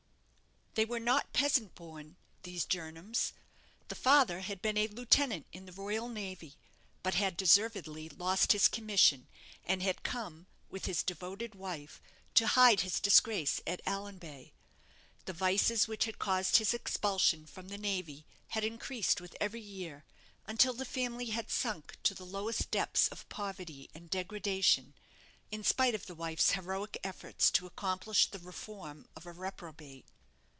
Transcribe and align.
They 0.73 0.85
were 0.85 1.01
not 1.01 1.33
peasant 1.33 1.75
born 1.75 2.15
these 2.43 2.63
Jernams. 2.65 3.33
The 3.89 3.93
father 3.95 4.39
had 4.39 4.61
been 4.61 4.77
a 4.77 4.87
lieutenant 4.87 5.45
in 5.51 5.65
the 5.65 5.73
Royal 5.73 6.07
Navy; 6.07 6.55
but 7.03 7.13
had 7.13 7.35
deservedly 7.35 8.07
lost 8.07 8.53
his 8.53 8.69
commission, 8.69 9.27
and 9.65 9.83
had 9.83 10.01
come, 10.03 10.47
with 10.69 10.85
his 10.85 11.03
devoted 11.03 11.55
wife, 11.55 12.01
to 12.35 12.47
hide 12.47 12.79
his 12.81 13.01
disgrace 13.01 13.59
at 13.67 13.81
Allanbay. 13.85 14.53
The 15.25 15.33
vices 15.33 15.89
which 15.89 16.05
had 16.05 16.19
caused 16.19 16.55
his 16.55 16.73
expulsion 16.73 17.47
from 17.47 17.67
the 17.67 17.77
navy 17.77 18.25
had 18.47 18.63
increased 18.63 19.19
with 19.19 19.35
every 19.41 19.59
year, 19.61 20.05
until 20.47 20.73
the 20.73 20.85
family 20.85 21.31
had 21.31 21.51
sunk 21.51 21.97
to 22.03 22.13
the 22.13 22.23
lowest 22.25 22.71
depths 22.71 23.09
of 23.09 23.27
poverty 23.27 23.89
and 23.93 24.09
degradation, 24.09 24.93
in 25.51 25.65
spite 25.65 25.95
of 25.95 26.05
the 26.05 26.15
wife's 26.15 26.51
heroic 26.51 26.97
efforts 27.03 27.51
to 27.51 27.67
accomplish 27.67 28.31
the 28.31 28.39
reform 28.39 29.09
of 29.17 29.25
a 29.25 29.33
reprobate. 29.33 30.05